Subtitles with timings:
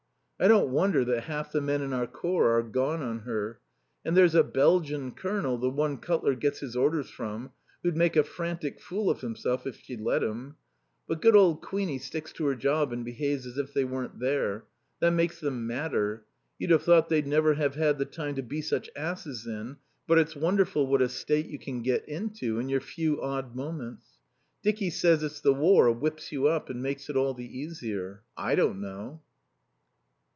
[0.43, 3.59] I don't wonder that half the men in our Corps are gone on her.
[4.03, 7.51] And there's a Belgian Colonel, the one Cutler gets his orders from,
[7.83, 10.55] who'd make a frantic fool of himself if she'd let him.
[11.07, 14.63] But good old Queenie sticks to her job and behaves as if they weren't there.
[14.99, 16.23] That makes them madder.
[16.57, 19.77] You'd have thought they'd never have had the time to be such asses in,
[20.07, 24.07] but it's wonderful what a state you can get into in your few odd moments.
[24.63, 28.23] Dicky says it's the War whips you up and makes it all the easier.
[28.35, 29.21] I don't know....